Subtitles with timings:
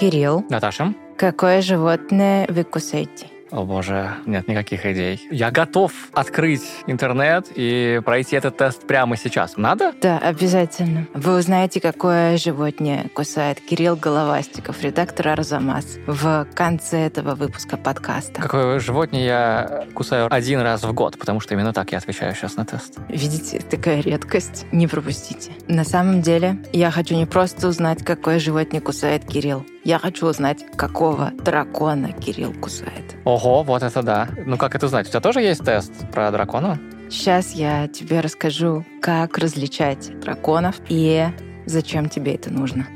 [0.00, 0.94] Кирилл, Наташа?
[1.18, 3.26] какое животное вы кусаете?
[3.50, 5.20] О боже, нет никаких идей.
[5.30, 9.56] Я готов открыть интернет и пройти этот тест прямо сейчас.
[9.56, 9.92] Надо?
[10.00, 11.06] Да, обязательно.
[11.14, 18.40] Вы узнаете, какое животное кусает Кирилл Головастиков, редактор Арзамас, в конце этого выпуска подкаста.
[18.40, 22.56] Какое животное я кусаю один раз в год, потому что именно так я отвечаю сейчас
[22.56, 22.98] на тест.
[23.08, 24.64] Видите, такая редкость.
[24.72, 25.50] Не пропустите.
[25.66, 29.66] На самом деле, я хочу не просто узнать, какое животное кусает Кирилл.
[29.84, 33.16] Я хочу узнать, какого дракона Кирилл кусает.
[33.24, 34.28] Ого, вот это да.
[34.44, 35.06] Ну как это узнать?
[35.06, 36.78] У тебя тоже есть тест про дракона?
[37.08, 41.26] Сейчас я тебе расскажу, как различать драконов и
[41.66, 42.86] зачем тебе это нужно.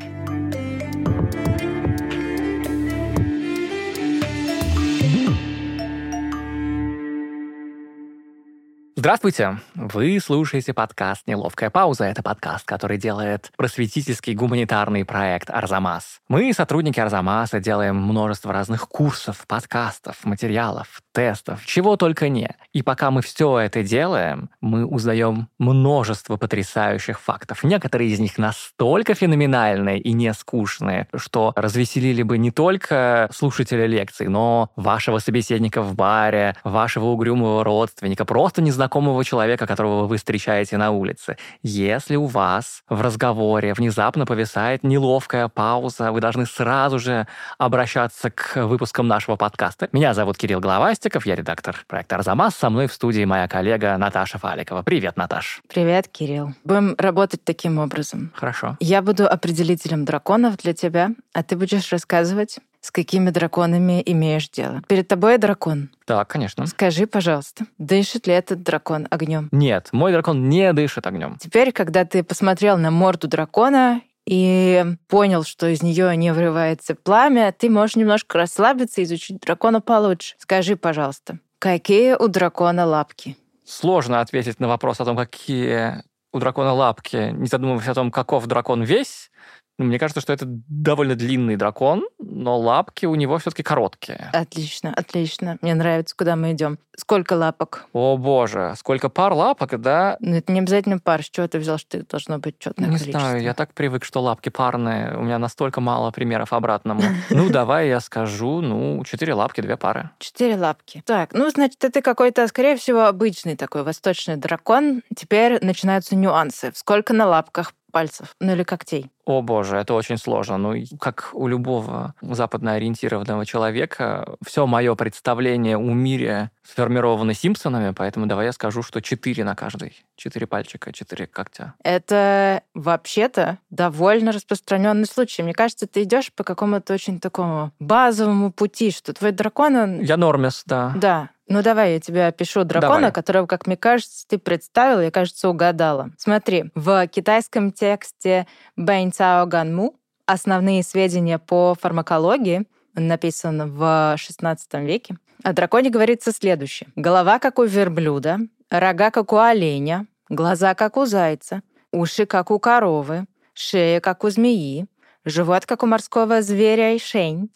[9.05, 9.59] Здравствуйте!
[9.75, 12.07] Вы слушаете подкаст «Неловкая пауза».
[12.07, 16.23] Это подкаст, который делает просветительский гуманитарный проект «Арзамас».
[16.27, 22.51] Мы, сотрудники «Арзамаса», делаем множество разных курсов, подкастов, материалов, тестов, чего только не.
[22.73, 27.63] И пока мы все это делаем, мы узнаем множество потрясающих фактов.
[27.63, 34.27] Некоторые из них настолько феноменальные и не скучные, что развеселили бы не только слушателя лекций,
[34.29, 40.91] но вашего собеседника в баре, вашего угрюмого родственника, просто незнакомого человека, которого вы встречаете на
[40.91, 41.37] улице.
[41.63, 48.57] Если у вас в разговоре внезапно повисает неловкая пауза, вы должны сразу же обращаться к
[48.67, 49.89] выпускам нашего подкаста.
[49.93, 50.61] Меня зовут Кирилл
[51.05, 52.55] Головастиков, я редактор проекта «Арзамас».
[52.55, 54.83] Со мной в студии моя коллега Наташа Фаликова.
[54.83, 55.61] Привет, Наташ.
[55.69, 56.55] Привет, Кирилл.
[56.65, 58.33] Будем работать таким образом.
[58.35, 58.79] Хорошо.
[58.81, 64.81] Я буду определителем драконов для тебя, а ты будешь рассказывать, с какими драконами имеешь дело.
[64.89, 65.91] Перед тобой дракон.
[66.07, 66.65] Так, конечно.
[66.67, 69.51] Скажи, пожалуйста, дышит ли этот дракон огнем?
[69.53, 71.37] Нет, мой дракон не дышит огнем.
[71.39, 77.55] Теперь, когда ты посмотрел на морду дракона и понял, что из нее не вырывается пламя,
[77.57, 80.35] ты можешь немножко расслабиться и изучить дракона получше.
[80.39, 83.37] Скажи, пожалуйста, какие у дракона лапки?
[83.65, 86.03] Сложно ответить на вопрос о том, какие
[86.33, 89.31] у дракона лапки, не задумываясь о том, каков дракон весь.
[89.79, 94.31] Ну, Мне кажется, что это довольно длинный дракон, но лапки у него все-таки короткие.
[94.33, 95.59] Отлично, отлично.
[95.63, 96.79] Мне нравится, куда мы идем.
[96.97, 97.87] Сколько лапок?
[97.93, 100.17] О боже, сколько пар лапок, да?
[100.21, 101.25] Ну, это не обязательно пар.
[101.25, 103.21] С чего ты взял, что их должно быть четное Не количество?
[103.21, 105.17] знаю, я так привык, что лапки парные.
[105.17, 107.03] У меня настолько мало примеров обратному.
[107.31, 110.11] Ну, давай я скажу, ну, четыре лапки, две пары.
[110.21, 111.03] Четыре лапки.
[111.05, 115.03] Так, ну, значит, это какой-то, скорее всего, обычный такой восточный дракон.
[115.17, 116.71] Теперь начинаются нюансы.
[116.77, 118.35] Сколько на лапках пальцев?
[118.41, 119.07] Ну, или когтей?
[119.25, 120.59] О боже, это очень сложно.
[120.59, 128.27] Ну, как у любого западно ориентированного человека, все мое представление о мире сформировано Симпсонами, поэтому
[128.27, 129.97] давай я скажу, что четыре на каждый.
[130.17, 131.75] Четыре пальчика, четыре когтя.
[131.83, 135.43] Это вообще-то довольно распространенный случай.
[135.43, 140.01] Мне кажется, ты идешь по какому-то очень такому базовому пути, что твой дракон, он...
[140.01, 140.93] Я нормис, да.
[140.97, 141.31] Да.
[141.47, 143.13] Ну давай я тебе опишу дракона, Давай.
[143.13, 146.11] которого, как мне кажется, ты представила, я, кажется, угадала.
[146.17, 148.47] Смотри, в китайском тексте
[148.77, 149.95] Бэнь Цао Ганму
[150.27, 155.17] основные сведения по фармакологии написан в XVI веке.
[155.43, 156.89] О драконе говорится следующее.
[156.97, 158.39] Голова, как у верблюда,
[158.71, 161.63] рога, как у оленя, глаза, как у зайца,
[161.93, 164.87] уши, как у коровы, шея, как у змеи,
[165.25, 167.51] живот, как у морского зверя и шень,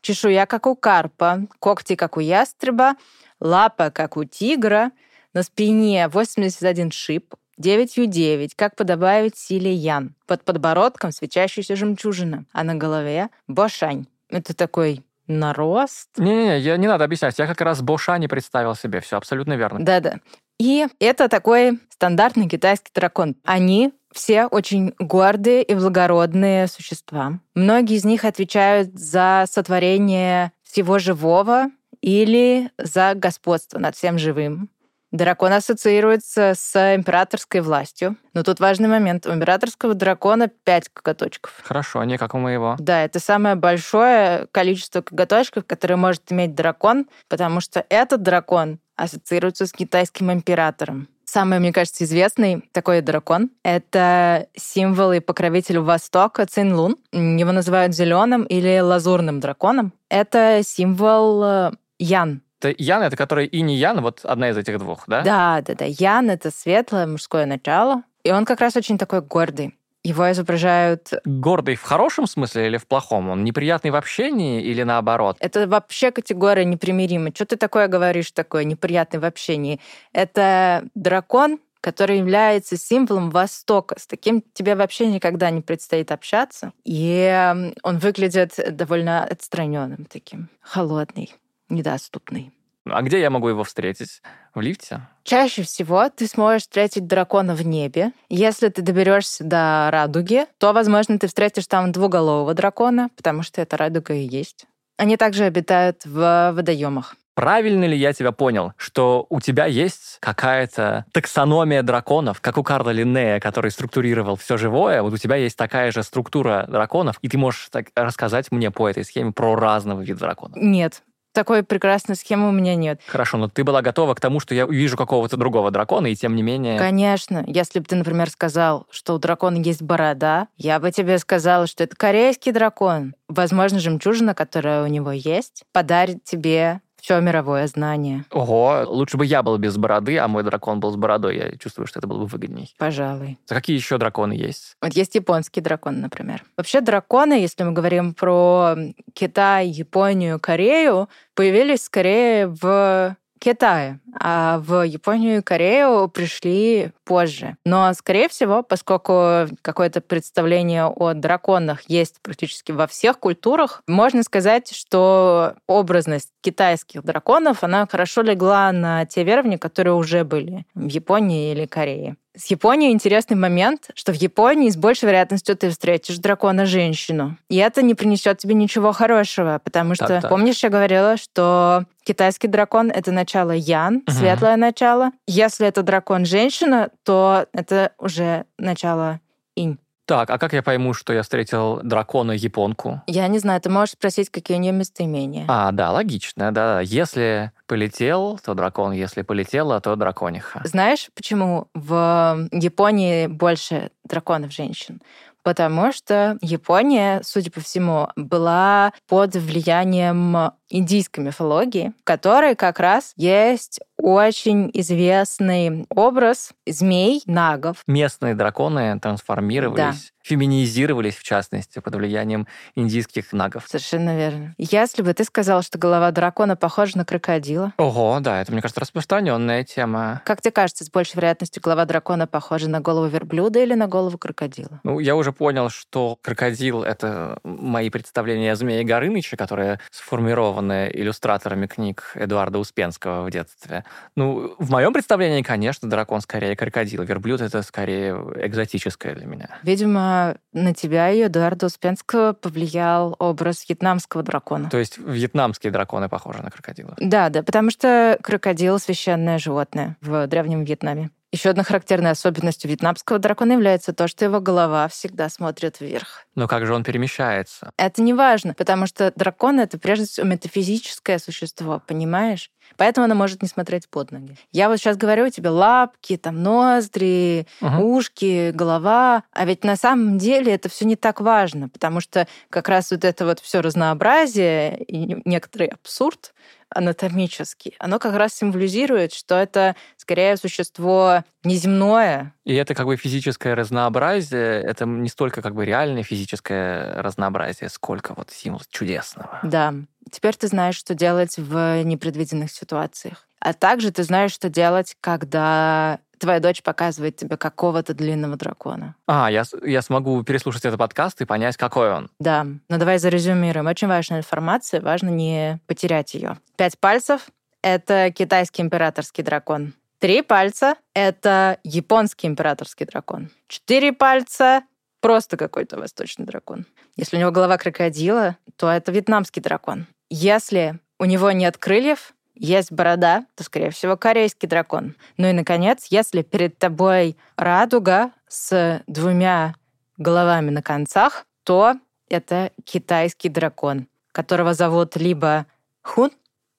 [0.00, 2.94] чешуя, как у карпа, когти, как у ястреба,
[3.40, 4.90] лапа, как у тигра,
[5.32, 10.14] на спине 81 шип, 9Ю9, как подобает силе Ян.
[10.26, 14.06] Под подбородком свечащаяся жемчужина, а на голове бошань.
[14.28, 16.08] Это такой нарост.
[16.18, 17.38] Не-не-не, я- не надо объяснять.
[17.38, 19.00] Я как раз Боша не представил себе.
[19.00, 19.84] Все абсолютно верно.
[19.84, 20.20] Да-да.
[20.58, 23.34] И это такой стандартный китайский дракон.
[23.44, 27.40] Они все очень гордые и благородные существа.
[27.54, 31.66] Многие из них отвечают за сотворение всего живого
[32.00, 34.68] или за господство над всем живым.
[35.14, 38.16] Дракон ассоциируется с императорской властью.
[38.32, 39.28] Но тут важный момент.
[39.28, 41.52] У императорского дракона пять коготочков.
[41.62, 42.74] Хорошо, не как у моего.
[42.80, 49.66] Да, это самое большое количество коготочков, которое может иметь дракон, потому что этот дракон ассоциируется
[49.66, 51.06] с китайским императором.
[51.24, 56.96] Самый, мне кажется, известный такой дракон— это символ и покровитель Востока Цинлун.
[57.12, 59.92] Его называют зеленым или лазурным драконом.
[60.08, 61.70] Это символ э,
[62.00, 62.42] Ян.
[62.64, 65.22] Это Ян, это который и не Ян, вот одна из этих двух, да?
[65.22, 65.84] Да, да, да.
[65.84, 68.04] Ян— это светлое мужское начало.
[68.22, 69.76] И он как раз очень такой гордый.
[70.02, 71.12] Его изображают...
[71.24, 73.28] Гордый в хорошем смысле или в плохом?
[73.28, 75.36] Он неприятный в общении или наоборот?
[75.40, 77.32] Это вообще категория непримиримая.
[77.34, 79.80] Что ты такое говоришь, такое неприятное в общении?
[80.12, 83.98] Это дракон, который является символом Востока.
[83.98, 86.72] С таким тебе вообще никогда не предстоит общаться.
[86.84, 91.34] И он выглядит довольно отстраненным таким, холодный,
[91.68, 92.52] недоступный.
[92.86, 94.20] А где я могу его встретить?
[94.54, 95.00] В лифте?
[95.24, 98.12] Чаще всего ты сможешь встретить дракона в небе.
[98.28, 103.76] Если ты доберешься до радуги, то, возможно, ты встретишь там двуголового дракона, потому что это
[103.76, 104.66] радуга и есть.
[104.96, 107.16] Они также обитают в водоемах.
[107.34, 112.90] Правильно ли я тебя понял, что у тебя есть какая-то таксономия драконов, как у Карла
[112.90, 117.36] Линнея, который структурировал все живое, вот у тебя есть такая же структура драконов, и ты
[117.36, 120.58] можешь так рассказать мне по этой схеме про разного вида драконов?
[120.58, 121.02] Нет,
[121.34, 123.00] такой прекрасной схемы у меня нет.
[123.06, 126.34] Хорошо, но ты была готова к тому, что я увижу какого-то другого дракона, и тем
[126.34, 126.78] не менее...
[126.78, 127.44] Конечно.
[127.46, 131.84] Если бы ты, например, сказал, что у дракона есть борода, я бы тебе сказала, что
[131.84, 133.14] это корейский дракон.
[133.28, 138.24] Возможно, жемчужина, которая у него есть, подарит тебе все мировое знание.
[138.30, 141.36] Ого, лучше бы я был без бороды, а мой дракон был с бородой.
[141.36, 142.74] Я чувствую, что это было бы выгодней.
[142.78, 143.38] Пожалуй.
[143.50, 144.78] А какие еще драконы есть?
[144.80, 146.42] Вот есть японский дракон, например.
[146.56, 148.74] Вообще драконы, если мы говорим про
[149.12, 157.56] Китай, Японию, Корею, появились скорее в Китае, а в Японию и Корею пришли позже.
[157.64, 164.72] Но, скорее всего, поскольку какое-то представление о драконах есть практически во всех культурах, можно сказать,
[164.74, 171.52] что образность китайских драконов, она хорошо легла на те верования, которые уже были в Японии
[171.52, 172.16] или Корее.
[172.36, 177.38] С Японией интересный момент, что в Японии с большей вероятностью ты встретишь дракона-женщину.
[177.48, 180.30] И это не принесет тебе ничего хорошего, потому что, так, так.
[180.30, 184.16] помнишь, я говорила, что китайский дракон— это начало Ян, угу.
[184.16, 185.10] светлое начало.
[185.26, 189.20] Если это дракон-женщина, то это уже начало
[189.56, 189.78] Инь.
[190.06, 193.02] Так, а как я пойму, что я встретил дракона-японку?
[193.06, 195.46] Я не знаю, ты можешь спросить, какие у нее местоимения.
[195.48, 196.80] А, да, логично, да.
[196.80, 200.60] Если полетел, то дракон, если полетела, то дракониха.
[200.64, 205.00] Знаешь, почему в Японии больше драконов женщин?
[205.42, 213.12] Потому что Япония, судя по всему, была под влиянием индийской мифологии, в которой как раз
[213.16, 217.76] есть очень известный образ змей, нагов.
[217.86, 219.92] Местные драконы трансформировались, да.
[220.22, 223.64] феминизировались, в частности, под влиянием индийских нагов.
[223.68, 224.54] Совершенно верно.
[224.58, 227.72] Если бы ты сказал, что голова дракона похожа на крокодила.
[227.76, 230.22] Ого, да, это, мне кажется, распространенная тема.
[230.24, 234.18] Как тебе кажется, с большей вероятностью голова дракона похожа на голову верблюда или на голову
[234.18, 234.80] крокодила?
[234.82, 241.68] Ну, я уже понял, что крокодил— это мои представления о Змее Горыныче, которые сформированы иллюстраторами
[241.68, 243.84] книг Эдуарда Успенского в детстве.
[244.16, 247.04] Ну, в моем представлении, конечно, дракон скорее крокодил.
[247.04, 249.48] Верблюд— это скорее экзотическое для меня.
[249.62, 254.70] Видимо, на тебя и Эдуарда Успенского повлиял образ вьетнамского дракона.
[254.70, 256.94] То есть вьетнамские драконы похожи на крокодила?
[256.98, 261.10] Да, да, потому что крокодил— священное животное в Древнем Вьетнаме.
[261.34, 266.26] Еще одной характерной особенностью вьетнамского дракона является то, что его голова всегда смотрит вверх.
[266.36, 267.72] Но как же он перемещается?
[267.76, 272.52] Это не важно, потому что дракон— это прежде всего метафизическое существо, понимаешь?
[272.76, 274.36] Поэтому она может не смотреть под ноги.
[274.52, 277.96] Я вот сейчас говорю тебе лапки, там ноздри, угу.
[277.96, 282.68] ушки, голова, а ведь на самом деле это все не так важно, потому что как
[282.68, 286.32] раз вот это вот все разнообразие и некоторый абсурд
[286.74, 292.34] анатомический, оно как раз символизирует, что это скорее существо неземное.
[292.44, 298.14] И это как бы физическое разнообразие, это не столько как бы реальное физическое разнообразие, сколько
[298.14, 299.40] вот символ чудесного.
[299.42, 299.74] Да.
[300.14, 303.26] Теперь ты знаешь, что делать в непредвиденных ситуациях.
[303.40, 308.94] А также ты знаешь, что делать, когда твоя дочь показывает тебе какого-то длинного дракона.
[309.08, 312.10] А, я, я смогу переслушать этот подкаст и понять, какой он.
[312.20, 312.46] Да.
[312.68, 313.66] Но давай зарезюмируем.
[313.66, 316.38] Очень важная информация, важно не потерять ее.
[316.56, 317.26] Пять пальцев—
[317.62, 319.74] это китайский императорский дракон.
[319.98, 323.30] Три пальца— это японский императорский дракон.
[323.48, 324.62] Четыре пальца—
[325.00, 326.66] просто какой-то восточный дракон.
[326.96, 329.86] Если у него голова крокодила, то это вьетнамский дракон.
[330.10, 334.96] Если у него нет крыльев, есть борода, то, скорее всего, корейский дракон.
[335.16, 339.54] Ну и, наконец, если перед тобой радуга с двумя
[339.96, 341.74] головами на концах, то
[342.08, 345.46] это китайский дракон, которого зовут либо
[345.82, 346.10] Хун,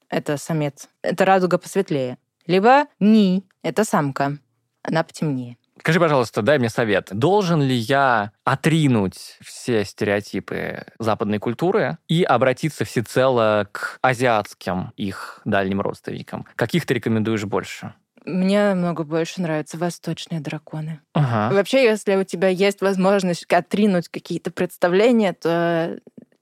[0.10, 4.38] это самец, это радуга посветлее, либо Ни, это самка,
[4.84, 5.58] она потемнее.
[5.80, 7.10] Скажи, пожалуйста, дай мне совет.
[7.12, 15.82] Должен ли я отринуть все стереотипы западной культуры и обратиться всецело к азиатским их дальним
[15.82, 16.46] родственникам?
[16.56, 17.94] Каких ты рекомендуешь больше?
[18.26, 21.02] Мне много больше нравятся восточные драконы.
[21.14, 21.54] Ага.
[21.54, 26.00] Вообще, если у тебя есть возможность отринуть какие-то представления, то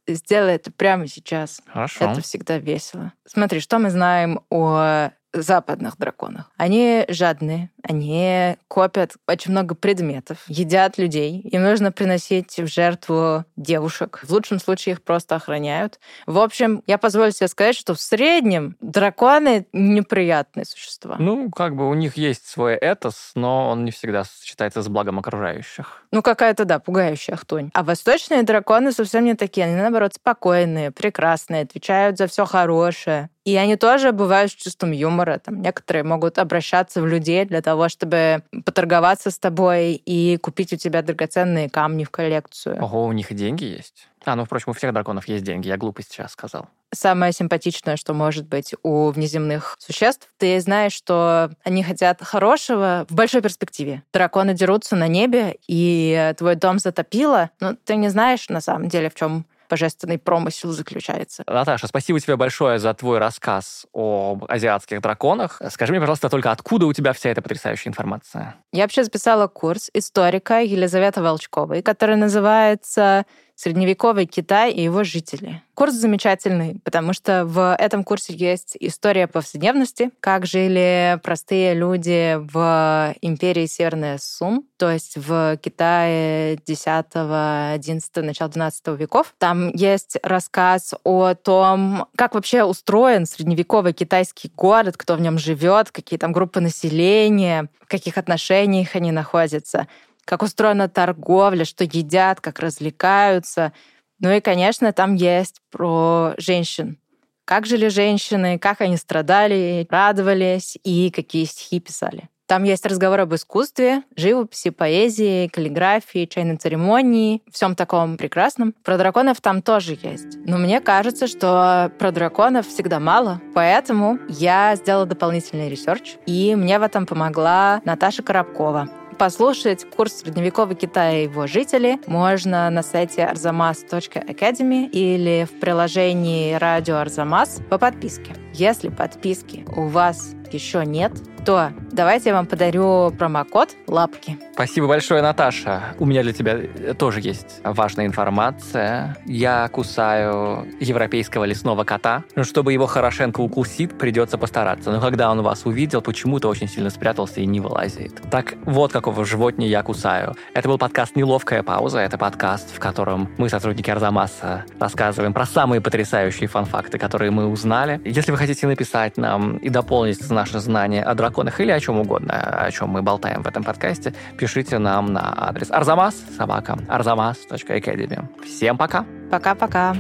[0.07, 1.61] сделай это прямо сейчас.
[1.67, 2.11] Хорошо.
[2.11, 3.11] Это всегда весело.
[3.25, 6.51] Смотри, что мы знаем о западных драконах.
[6.57, 11.39] Они жадные, они копят очень много предметов, едят людей.
[11.41, 14.21] Им нужно приносить в жертву девушек.
[14.23, 15.99] В лучшем случае их просто охраняют.
[16.25, 21.17] В общем, я позволю себе сказать, что в среднем драконы неприятные существа.
[21.19, 25.19] Ну, как бы у них есть свой этос, но он не всегда сочетается с благом
[25.19, 26.03] окружающих.
[26.11, 27.71] Ну, какая-то, да, пугающая хтонь.
[27.73, 29.65] А восточные драконы совсем не такие.
[29.65, 33.29] Они, наоборот, спокойные, прекрасные, отвечают за все хорошее.
[33.45, 35.39] И они тоже бывают с чувством юмора.
[35.43, 40.75] Там некоторые могут обращаться в людей для того, чтобы поторговаться с тобой и купить у
[40.75, 42.83] тебя драгоценные камни в коллекцию.
[42.83, 44.07] Ого, у них и деньги есть.
[44.25, 45.67] А, ну, впрочем, у всех драконов есть деньги.
[45.67, 46.67] Я глупость сейчас сказал.
[46.93, 53.15] Самое симпатичное, что может быть у внеземных существ, ты знаешь, что они хотят хорошего в
[53.15, 54.03] большой перспективе.
[54.13, 59.09] Драконы дерутся на небе, и твой дом затопило, но ты не знаешь на самом деле,
[59.09, 61.43] в чем божественный промысел заключается.
[61.47, 65.59] Наташа, спасибо тебе большое за твой рассказ об азиатских драконах.
[65.71, 68.55] Скажи мне, пожалуйста, только откуда у тебя вся эта потрясающая информация?
[68.71, 73.25] Я вообще записала курс историка Елизаветы Волчковой, который называется
[73.63, 75.62] средневековый Китай и его жители.
[75.74, 83.15] Курс замечательный, потому что в этом курсе есть история повседневности, как жили простые люди в
[83.22, 89.34] империи Северная Сум, то есть в Китае 10, 11, начало 12 веков.
[89.39, 95.89] Там есть рассказ о том, как вообще устроен средневековый китайский город, кто в нем живет,
[95.89, 99.88] какие там группы населения, в каких отношениях они находятся
[100.25, 103.73] как устроена торговля, что едят, как развлекаются.
[104.19, 106.97] Ну и, конечно, там есть про женщин.
[107.45, 112.29] Как жили женщины, как они страдали, радовались и какие стихи писали.
[112.45, 118.73] Там есть разговор об искусстве, живописи, поэзии, каллиграфии, чайной церемонии, всем таком прекрасном.
[118.83, 120.37] Про драконов там тоже есть.
[120.45, 123.41] Но мне кажется, что про драконов всегда мало.
[123.55, 128.89] Поэтому я сделала дополнительный research, и мне в этом помогла Наташа Коробкова.
[129.17, 136.98] Послушать курс средневекового Китая и его жители можно на сайте arzamas.academy или в приложении «Радио
[136.98, 138.34] Арзамас» по подписке.
[138.53, 141.12] Если подписки у вас еще нет,
[141.45, 144.38] то давайте я вам подарю промокод «Лапки».
[144.53, 145.95] Спасибо большое, Наташа.
[146.00, 146.57] У меня для тебя
[146.93, 149.17] тоже есть важная информация.
[149.25, 152.24] Я кусаю европейского лесного кота.
[152.36, 154.91] Ну, чтобы его хорошенько укусить, придется постараться.
[154.91, 158.22] Но когда он вас увидел, почему-то очень сильно спрятался и не вылазит.
[158.29, 160.36] Так вот какого животня я кусаю.
[160.53, 162.00] Это был подкаст «Неловкая пауза».
[162.00, 168.00] Это подкаст, в котором мы, сотрудники Арзамаса, рассказываем про самые потрясающие фан-факты, которые мы узнали.
[168.05, 172.33] Если вы хотите написать нам и дополнить наше знание о драконах или о чем угодно,
[172.33, 178.27] о чем мы болтаем в этом подкасте, пишите нам на адрес arzamas собака arzamas.academy.
[178.43, 179.05] Всем пока!
[179.31, 179.95] Пока-пока!